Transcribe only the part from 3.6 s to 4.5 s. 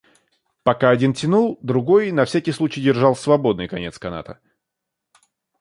конец каната.